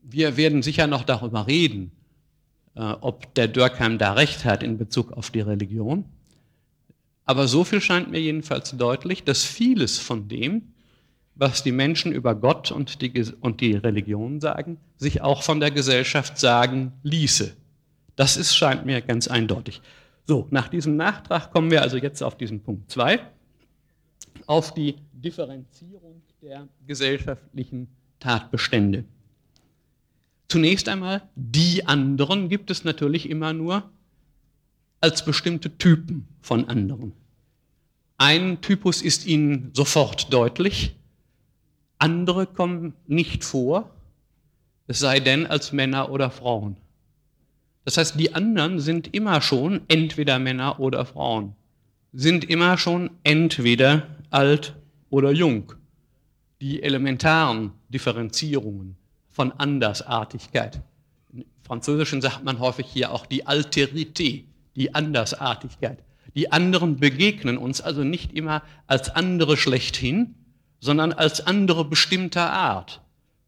[0.00, 1.90] Wir werden sicher noch darüber reden,
[2.76, 6.04] äh, ob der Dürkheim da recht hat in Bezug auf die Religion.
[7.24, 10.72] Aber so viel scheint mir jedenfalls deutlich, dass vieles von dem,
[11.36, 15.70] was die Menschen über Gott und die, und die Religion sagen, sich auch von der
[15.70, 17.54] Gesellschaft sagen ließe.
[18.16, 19.82] Das ist, scheint mir ganz eindeutig.
[20.26, 23.20] So, nach diesem Nachtrag kommen wir also jetzt auf diesen Punkt 2,
[24.46, 29.04] auf die Differenzierung der gesellschaftlichen Tatbestände.
[30.48, 33.90] Zunächst einmal, die anderen gibt es natürlich immer nur
[35.00, 37.12] als bestimmte Typen von anderen.
[38.16, 40.96] Ein Typus ist Ihnen sofort deutlich,
[41.98, 43.90] andere kommen nicht vor,
[44.86, 46.76] es sei denn als Männer oder Frauen.
[47.84, 51.54] Das heißt, die anderen sind immer schon entweder Männer oder Frauen,
[52.12, 54.74] sind immer schon entweder alt
[55.10, 55.72] oder jung.
[56.60, 58.96] Die elementaren Differenzierungen
[59.30, 60.80] von Andersartigkeit.
[61.32, 65.98] Im Französischen sagt man häufig hier auch die Alterité, die Andersartigkeit.
[66.34, 70.34] Die anderen begegnen uns also nicht immer als andere schlechthin,
[70.80, 73.02] sondern als andere bestimmter Art.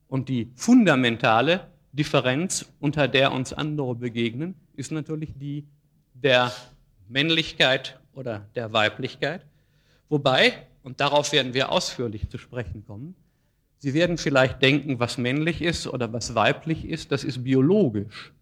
[0.09, 5.67] Und die fundamentale Differenz, unter der uns andere begegnen, ist natürlich die
[6.15, 6.53] der
[7.09, 9.45] Männlichkeit oder der Weiblichkeit.
[10.09, 13.15] Wobei, und darauf werden wir ausführlich zu sprechen kommen,
[13.81, 18.33] Sie werden vielleicht denken, was männlich ist oder was weiblich ist, das ist biologisch.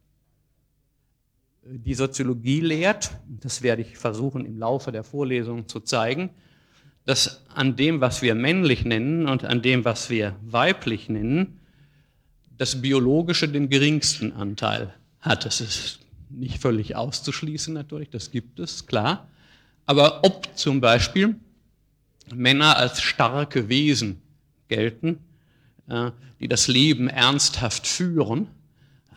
[1.63, 6.31] Die Soziologie lehrt, das werde ich versuchen im Laufe der Vorlesung zu zeigen,
[7.07, 11.61] dass an dem, was wir männlich nennen und an dem, was wir weiblich nennen,
[12.59, 15.45] das Biologische den geringsten Anteil hat.
[15.45, 19.29] Das ist nicht völlig auszuschließen natürlich, das gibt es, klar.
[19.87, 21.37] Aber ob zum Beispiel
[22.35, 24.21] Männer als starke Wesen
[24.69, 25.21] gelten,
[25.89, 28.49] äh, die das Leben ernsthaft führen,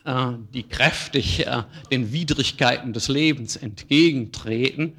[0.06, 4.94] äh, die kräftig äh, den Widrigkeiten des Lebens entgegentreten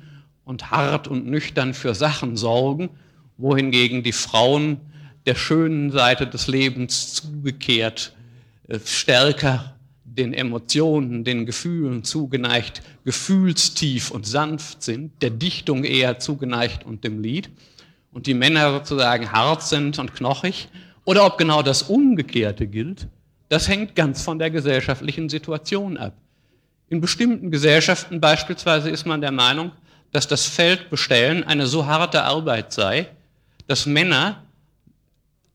[0.44, 2.90] und hart und nüchtern für Sachen sorgen,
[3.36, 4.78] wohingegen die Frauen
[5.26, 8.14] der schönen Seite des Lebens zugekehrt
[8.84, 9.74] stärker
[10.04, 17.20] den Emotionen, den Gefühlen zugeneigt, gefühlstief und sanft sind, der Dichtung eher zugeneigt und dem
[17.20, 17.50] Lied,
[18.12, 20.68] und die Männer sozusagen hart sind und knochig,
[21.04, 23.06] oder ob genau das Umgekehrte gilt,
[23.48, 26.16] das hängt ganz von der gesellschaftlichen Situation ab.
[26.88, 29.70] In bestimmten Gesellschaften beispielsweise ist man der Meinung,
[30.12, 33.08] dass das Feldbestellen eine so harte Arbeit sei,
[33.66, 34.42] dass Männer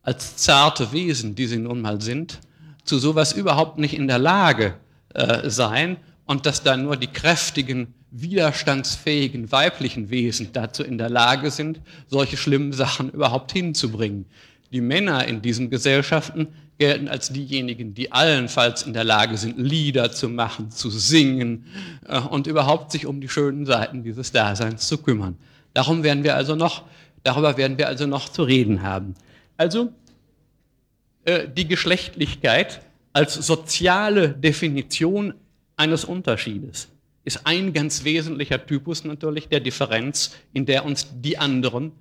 [0.01, 2.39] als zarte Wesen, die sie nun mal sind,
[2.83, 4.75] zu sowas überhaupt nicht in der Lage
[5.13, 11.51] äh, seien und dass da nur die kräftigen, widerstandsfähigen weiblichen Wesen dazu in der Lage
[11.51, 14.25] sind, solche schlimmen Sachen überhaupt hinzubringen.
[14.71, 20.11] Die Männer in diesen Gesellschaften gelten als diejenigen, die allenfalls in der Lage sind, Lieder
[20.11, 21.65] zu machen, zu singen
[22.07, 25.37] äh, und überhaupt sich um die schönen Seiten dieses Daseins zu kümmern.
[25.73, 26.83] Darum werden wir also noch,
[27.23, 29.15] darüber werden wir also noch zu reden haben.
[29.57, 29.93] Also
[31.23, 32.81] äh, die Geschlechtlichkeit
[33.13, 35.33] als soziale Definition
[35.77, 36.89] eines Unterschiedes
[37.23, 41.91] ist ein ganz wesentlicher Typus natürlich der Differenz, in der uns die anderen,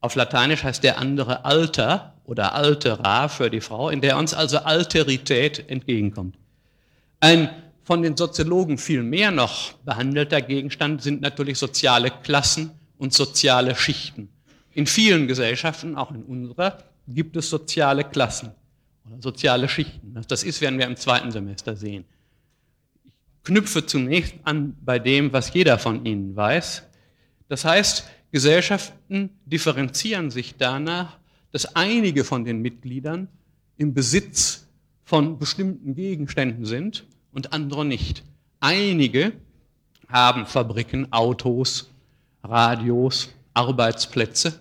[0.00, 4.58] auf Lateinisch heißt der andere Alter oder Altera für die Frau, in der uns also
[4.58, 6.36] Alterität entgegenkommt.
[7.20, 7.50] Ein
[7.82, 14.28] von den Soziologen viel mehr noch behandelter Gegenstand sind natürlich soziale Klassen und soziale Schichten.
[14.72, 18.52] In vielen Gesellschaften, auch in unserer, gibt es soziale Klassen
[19.06, 20.22] oder soziale Schichten.
[20.28, 22.04] Das ist, werden wir im zweiten Semester sehen.
[23.06, 26.82] Ich knüpfe zunächst an bei dem, was jeder von Ihnen weiß.
[27.48, 31.18] Das heißt, Gesellschaften differenzieren sich danach,
[31.52, 33.28] dass einige von den Mitgliedern
[33.76, 34.66] im Besitz
[35.04, 38.22] von bestimmten Gegenständen sind und andere nicht.
[38.60, 39.32] Einige
[40.08, 41.90] haben Fabriken, Autos,
[42.42, 44.60] Radios, Arbeitsplätze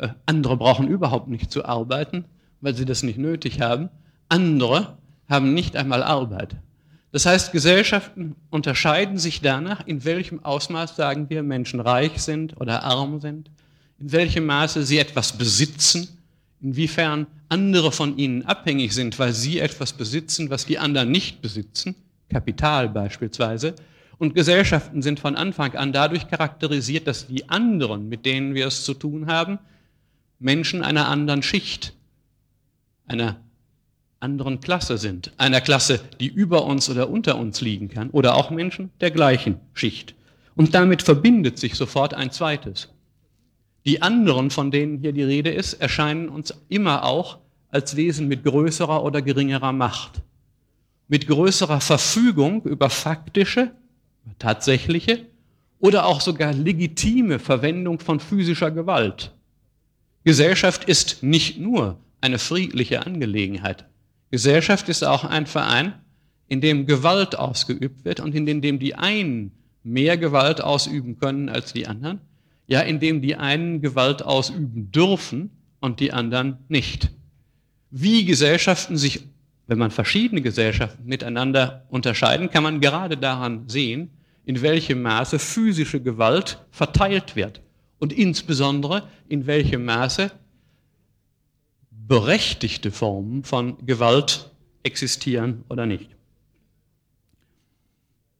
[0.00, 2.24] äh, andere brauchen überhaupt nicht zu arbeiten,
[2.60, 3.90] weil sie das nicht nötig haben.
[4.28, 4.96] Andere
[5.28, 6.56] haben nicht einmal Arbeit.
[7.12, 12.84] Das heißt, Gesellschaften unterscheiden sich danach, in welchem Ausmaß, sagen wir, Menschen reich sind oder
[12.84, 13.50] arm sind,
[13.98, 16.08] in welchem Maße sie etwas besitzen,
[16.60, 21.96] inwiefern andere von ihnen abhängig sind, weil sie etwas besitzen, was die anderen nicht besitzen,
[22.28, 23.74] Kapital beispielsweise.
[24.18, 28.84] Und Gesellschaften sind von Anfang an dadurch charakterisiert, dass die anderen, mit denen wir es
[28.84, 29.58] zu tun haben,
[30.38, 31.92] Menschen einer anderen Schicht,
[33.06, 33.40] einer
[34.20, 38.50] anderen Klasse sind, einer Klasse, die über uns oder unter uns liegen kann, oder auch
[38.50, 40.14] Menschen der gleichen Schicht.
[40.54, 42.88] Und damit verbindet sich sofort ein zweites.
[43.86, 47.38] Die anderen, von denen hier die Rede ist, erscheinen uns immer auch
[47.70, 50.20] als Wesen mit größerer oder geringerer Macht,
[51.08, 53.70] mit größerer Verfügung über faktische,
[54.38, 55.26] tatsächliche
[55.78, 59.32] oder auch sogar legitime Verwendung von physischer Gewalt.
[60.24, 63.86] Gesellschaft ist nicht nur eine friedliche Angelegenheit.
[64.30, 65.94] Gesellschaft ist auch ein Verein,
[66.48, 71.72] in dem Gewalt ausgeübt wird und in dem die einen mehr Gewalt ausüben können als
[71.72, 72.20] die anderen,
[72.66, 77.10] ja, in dem die einen Gewalt ausüben dürfen und die anderen nicht.
[77.90, 79.24] Wie Gesellschaften sich,
[79.66, 84.10] wenn man verschiedene Gesellschaften miteinander unterscheiden, kann man gerade daran sehen,
[84.44, 87.60] in welchem Maße physische Gewalt verteilt wird
[87.98, 90.30] und insbesondere in welchem Maße
[92.10, 94.50] berechtigte Formen von Gewalt
[94.82, 96.10] existieren oder nicht.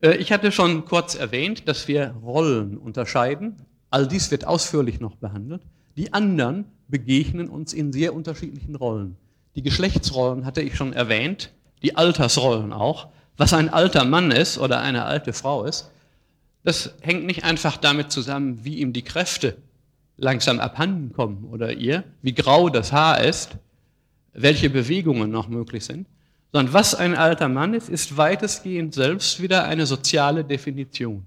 [0.01, 3.65] Äh, ich hatte schon kurz erwähnt, dass wir Rollen unterscheiden.
[3.89, 5.63] All dies wird ausführlich noch behandelt.
[5.97, 9.17] Die anderen begegnen uns in sehr unterschiedlichen Rollen.
[9.55, 11.53] Die Geschlechtsrollen hatte ich schon erwähnt,
[11.85, 13.07] die Altersrollen auch.
[13.37, 15.93] Was ein alter Mann ist oder eine alte Frau ist,
[16.65, 19.59] das hängt nicht einfach damit zusammen, wie ihm die Kräfte
[20.21, 23.57] langsam abhanden kommen oder ihr, wie grau das Haar ist,
[24.33, 26.07] welche Bewegungen noch möglich sind,
[26.53, 31.25] sondern was ein alter Mann ist, ist weitestgehend selbst wieder eine soziale Definition.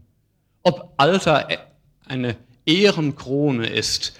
[0.62, 1.48] Ob Alter
[2.06, 4.20] eine Ehrenkrone ist,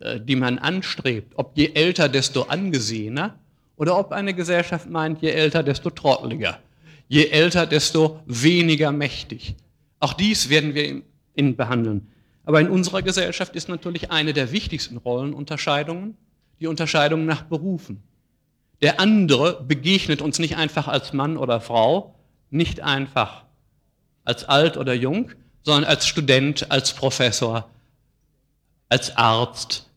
[0.00, 3.38] äh, die man anstrebt, ob je älter, desto angesehener,
[3.76, 6.58] oder ob eine Gesellschaft meint, je älter, desto trotteliger,
[7.08, 9.56] je älter, desto weniger mächtig.
[9.98, 11.02] Auch dies werden wir
[11.34, 12.08] in behandeln.
[12.44, 16.16] Aber in unserer Gesellschaft ist natürlich eine der wichtigsten Rollenunterscheidungen
[16.60, 18.02] die Unterscheidung nach Berufen.
[18.82, 22.14] Der andere begegnet uns nicht einfach als Mann oder Frau,
[22.50, 23.44] nicht einfach
[24.24, 25.30] als alt oder jung,
[25.62, 27.68] sondern als Student, als Professor,
[28.88, 29.90] als Arzt,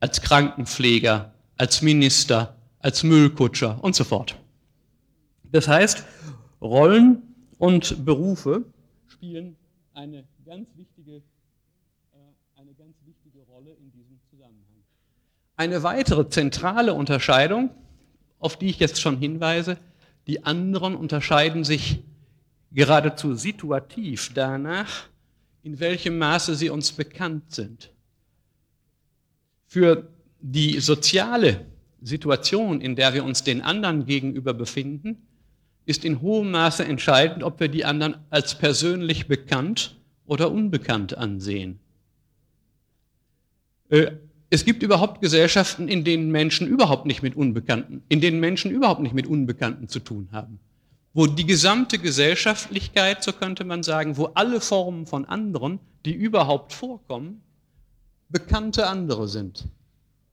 [0.00, 4.36] als Krankenpfleger, als Minister, als Müllkutscher und so fort.
[5.50, 6.04] Das heißt,
[6.60, 7.22] Rollen
[7.58, 8.64] und Berufe
[9.06, 9.56] spielen
[9.94, 11.22] eine ganz wichtige,
[12.56, 14.82] eine ganz wichtige Rolle in diesem Zusammenhang.
[15.56, 17.70] Eine weitere zentrale Unterscheidung,
[18.38, 19.78] auf die ich jetzt schon hinweise,
[20.26, 22.02] die anderen unterscheiden sich
[22.72, 25.08] geradezu situativ danach,
[25.62, 27.90] in welchem Maße sie uns bekannt sind.
[29.66, 30.08] Für
[30.40, 31.66] die soziale
[32.02, 35.26] Situation, in der wir uns den anderen gegenüber befinden,
[35.86, 39.96] ist in hohem Maße entscheidend, ob wir die anderen als persönlich bekannt
[40.26, 41.80] oder unbekannt ansehen.
[43.88, 44.12] Äh,
[44.50, 49.00] es gibt überhaupt Gesellschaften, in denen Menschen überhaupt nicht mit Unbekannten, in denen Menschen überhaupt
[49.00, 50.60] nicht mit Unbekannten zu tun haben.
[51.12, 56.72] Wo die gesamte Gesellschaftlichkeit, so könnte man sagen, wo alle Formen von anderen, die überhaupt
[56.72, 57.40] vorkommen,
[58.28, 59.64] bekannte andere sind.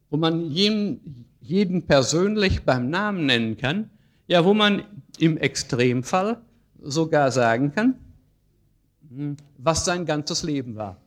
[0.09, 3.89] Wo man jeden, jeden persönlich beim Namen nennen kann,
[4.27, 4.83] ja, wo man
[5.17, 6.41] im Extremfall
[6.81, 7.95] sogar sagen kann,
[9.09, 10.97] hm, was sein ganzes Leben war.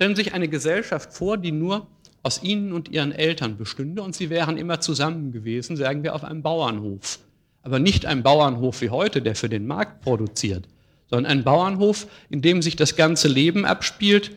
[0.00, 1.86] Stellen Sie sich eine Gesellschaft vor, die nur
[2.22, 6.24] aus Ihnen und Ihren Eltern bestünde und Sie wären immer zusammen gewesen, sagen wir, auf
[6.24, 7.18] einem Bauernhof.
[7.60, 10.68] Aber nicht ein Bauernhof wie heute, der für den Markt produziert,
[11.10, 14.34] sondern ein Bauernhof, in dem sich das ganze Leben abspielt,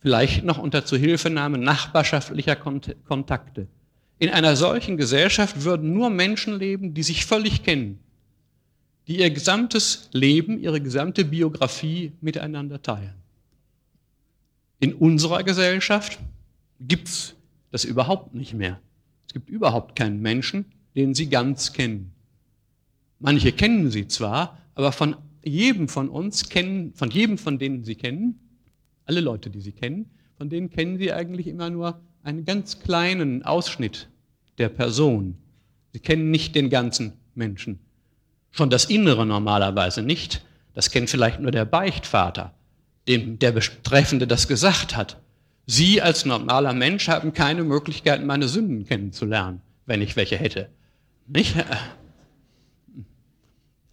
[0.00, 3.68] vielleicht noch unter Zuhilfenahme nachbarschaftlicher Kontakte.
[4.18, 7.98] In einer solchen Gesellschaft würden nur Menschen leben, die sich völlig kennen,
[9.06, 13.17] die ihr gesamtes Leben, ihre gesamte Biografie miteinander teilen.
[14.80, 16.18] In unserer Gesellschaft
[16.80, 17.34] gibt es
[17.70, 18.80] das überhaupt nicht mehr.
[19.26, 22.12] Es gibt überhaupt keinen Menschen, den Sie ganz kennen.
[23.18, 27.96] Manche kennen Sie zwar, aber von jedem von uns kennen, von jedem von denen Sie
[27.96, 28.38] kennen,
[29.04, 33.42] alle Leute, die Sie kennen, von denen kennen Sie eigentlich immer nur einen ganz kleinen
[33.42, 34.08] Ausschnitt
[34.58, 35.36] der Person.
[35.92, 37.80] Sie kennen nicht den ganzen Menschen.
[38.50, 40.44] Schon das Innere normalerweise nicht.
[40.74, 42.54] Das kennt vielleicht nur der Beichtvater,
[43.08, 45.16] dem der Betreffende das gesagt hat.
[45.66, 50.68] Sie als normaler Mensch haben keine Möglichkeit, meine Sünden kennenzulernen, wenn ich welche hätte.
[51.26, 51.54] Nicht?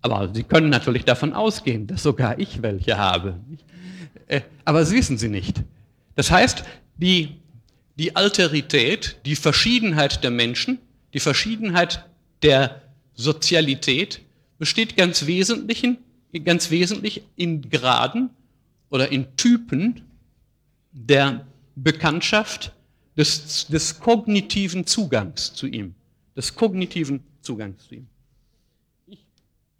[0.01, 3.39] Aber Sie können natürlich davon ausgehen, dass sogar ich welche habe.
[4.27, 5.63] Äh, aber Sie wissen sie nicht.
[6.15, 6.63] Das heißt,
[6.97, 7.37] die,
[7.97, 10.77] die Alterität, die Verschiedenheit der Menschen,
[11.13, 12.05] die Verschiedenheit
[12.43, 12.83] der
[13.15, 14.21] Sozialität
[14.59, 15.97] besteht ganz, wesentlichen,
[16.43, 18.29] ganz wesentlich in Graden
[18.95, 20.03] oder in Typen
[20.93, 22.71] der Bekanntschaft
[23.17, 25.95] des, des kognitiven Zugangs zu ihm.
[26.37, 28.07] Des kognitiven Zugangs zu ihm.
[29.07, 29.19] Ich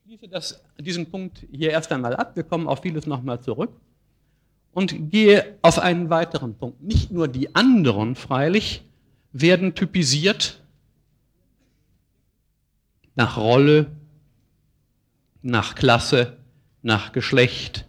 [0.03, 2.35] schließe das, diesen Punkt hier erst einmal ab.
[2.35, 3.71] Wir kommen auf vieles nochmal zurück
[4.73, 6.83] und gehe auf einen weiteren Punkt.
[6.83, 8.83] Nicht nur die anderen, freilich,
[9.31, 10.61] werden typisiert
[13.15, 13.87] nach Rolle,
[15.41, 16.35] nach Klasse,
[16.81, 17.85] nach Geschlecht,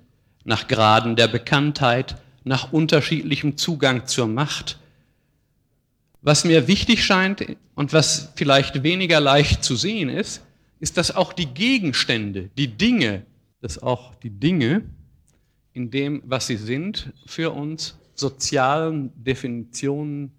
[0.47, 4.79] nach Graden der Bekanntheit, nach unterschiedlichem Zugang zur Macht.
[6.23, 7.45] Was mir wichtig scheint
[7.75, 10.43] und was vielleicht weniger leicht zu sehen ist,
[10.81, 13.27] ist, dass auch die Gegenstände, die Dinge,
[13.61, 14.83] dass auch die Dinge
[15.73, 20.33] in dem, was sie sind, für uns sozialen Definitionen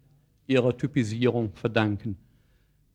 [0.47, 2.17] ihrer Typisierung verdanken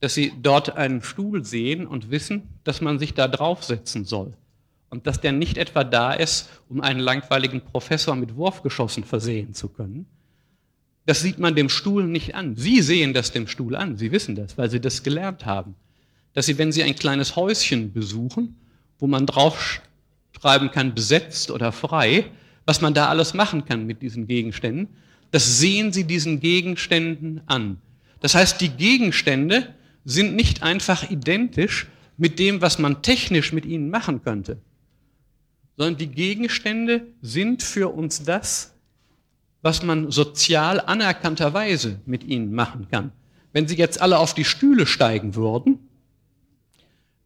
[0.03, 4.35] dass sie dort einen Stuhl sehen und wissen, dass man sich da draufsetzen soll.
[4.93, 9.71] Und dass der nicht etwa da ist, um einen langweiligen Professor mit Wurfgeschossen versehen zu
[9.71, 10.05] können.
[11.07, 12.57] Das sieht man dem Stuhl nicht an.
[12.57, 13.97] Sie sehen das dem Stuhl an.
[13.97, 15.77] Sie wissen das, weil Sie das gelernt haben.
[16.35, 18.55] Dass Sie, wenn Sie ein kleines Häuschen besuchen,
[18.99, 22.27] wo man draufschreiben kann, besetzt oder frei,
[22.67, 24.89] was man da alles machen kann mit diesen Gegenständen,
[25.31, 27.79] das sehen Sie diesen Gegenständen an.
[28.21, 29.75] Das heißt, die Gegenstände
[30.05, 31.87] sind nicht einfach identisch
[32.19, 34.59] mit dem, was man technisch mit ihnen machen könnte,
[35.77, 38.75] sondern die Gegenstände sind für uns das,
[39.63, 43.13] was man sozial anerkannterweise mit ihnen machen kann.
[43.53, 45.79] Wenn sie jetzt alle auf die Stühle steigen würden,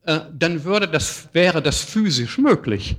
[0.03, 2.97] äh, dann würde das, wäre das physisch möglich.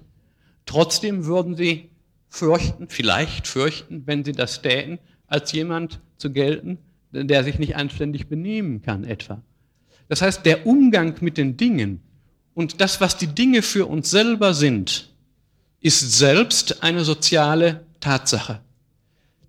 [0.66, 1.90] Trotzdem würden sie
[2.30, 6.80] fürchten, vielleicht fürchten, wenn sie das täten, als jemand zu gelten,
[7.12, 9.42] der sich nicht anständig benehmen kann etwa.
[10.10, 12.02] Das heißt, der Umgang mit den Dingen
[12.54, 15.14] und das, was die Dinge für uns selber sind,
[15.82, 18.60] ist selbst eine soziale Tatsache.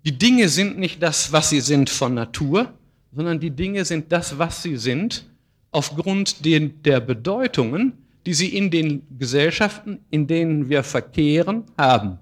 [0.05, 2.73] Die Dinge sind nicht das, was sie sind von Natur,
[3.13, 5.25] sondern die Dinge sind das, was sie sind,
[5.71, 7.93] aufgrund der Bedeutungen,
[8.25, 12.19] die sie in den Gesellschaften, in denen wir verkehren, haben.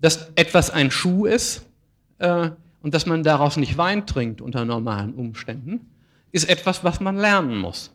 [0.00, 1.62] Dass etwas ein Schuh ist
[2.18, 2.50] äh,
[2.82, 5.80] und dass man daraus nicht Wein trinkt unter normalen Umständen,
[6.32, 7.90] ist etwas, was man lernen muss.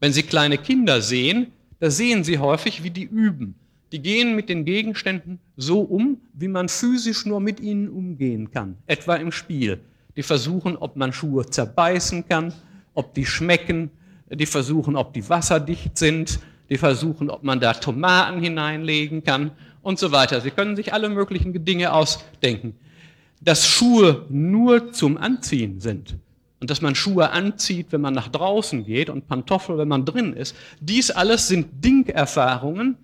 [0.00, 3.54] Wenn Sie kleine Kinder sehen, da sehen Sie häufig, wie die üben.
[3.92, 8.76] Die gehen mit den Gegenständen so um, wie man physisch nur mit ihnen umgehen kann,
[8.86, 9.80] etwa im Spiel.
[10.16, 12.52] Die versuchen, ob man Schuhe zerbeißen kann,
[12.94, 13.90] ob die schmecken,
[14.28, 19.98] die versuchen, ob die wasserdicht sind, die versuchen, ob man da Tomaten hineinlegen kann und
[20.00, 20.40] so weiter.
[20.40, 22.74] Sie können sich alle möglichen Dinge ausdenken.
[23.40, 26.16] Dass Schuhe nur zum Anziehen sind
[26.58, 30.32] und dass man Schuhe anzieht, wenn man nach draußen geht und Pantoffel, wenn man drin
[30.32, 32.96] ist, dies alles sind Dinkerfahrungen,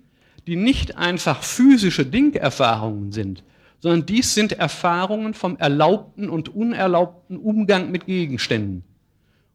[0.47, 3.45] die nicht einfach physische Dinkerfahrungen sind,
[3.81, 8.85] sondern dies sind Erfahrungen vom erlaubten und unerlaubten Umgang mit Gegenständen.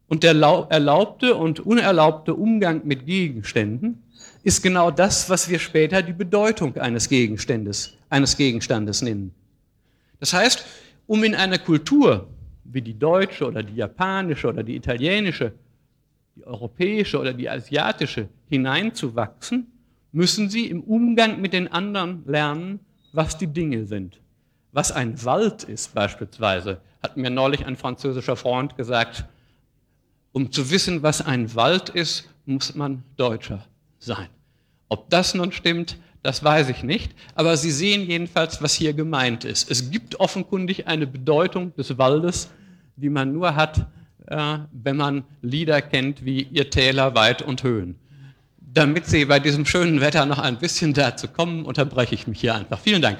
[0.06, 4.02] Und der erlaubte und unerlaubte Umgang mit Gegenständen
[4.42, 9.34] ist genau das, was wir später die Bedeutung eines Gegenstandes, eines Gegenstandes nennen.
[10.20, 10.64] Das heißt,
[11.06, 12.28] um in eine Kultur
[12.64, 15.52] wie die deutsche oder die japanische oder die italienische,
[16.36, 19.66] die europäische oder die asiatische hineinzuwachsen,
[20.12, 22.80] müssen sie im Umgang mit den anderen lernen,
[23.12, 24.20] was die Dinge sind.
[24.72, 29.24] Was ein Wald ist beispielsweise, hat mir neulich ein französischer Freund gesagt,
[30.32, 33.64] um zu wissen, was ein Wald ist, muss man Deutscher
[33.98, 34.28] sein.
[34.88, 39.44] Ob das nun stimmt, das weiß ich nicht, aber Sie sehen jedenfalls, was hier gemeint
[39.44, 39.70] ist.
[39.70, 42.50] Es gibt offenkundig eine Bedeutung des Waldes,
[42.96, 43.86] die man nur hat,
[44.26, 47.96] äh, wenn man Lieder kennt wie Ihr Täler weit und Höhen.
[48.70, 52.54] Damit Sie bei diesem schönen Wetter noch ein bisschen dazu kommen, unterbreche ich mich hier
[52.54, 52.78] einfach.
[52.78, 53.18] Vielen Dank.